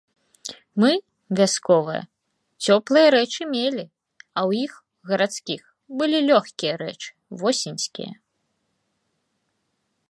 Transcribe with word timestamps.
Мы, 0.83 0.87
вясковыя, 1.39 1.99
цёплыя 2.67 3.07
рэчы 3.17 3.43
мелі, 3.53 3.85
а 4.37 4.39
ў 4.47 4.51
іх, 4.67 4.71
гарадскіх, 5.11 5.61
былі 6.01 6.17
лёгкія 6.33 6.73
рэчы, 6.85 7.09
восеньскія. 7.43 8.13